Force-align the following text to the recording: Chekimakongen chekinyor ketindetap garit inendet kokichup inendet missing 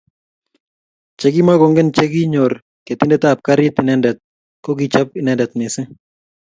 Chekimakongen 1.19 1.87
chekinyor 1.95 2.51
ketindetap 2.85 3.37
garit 3.47 3.75
inendet 3.81 4.17
kokichup 4.65 5.07
inendet 5.19 5.51
missing 5.59 5.89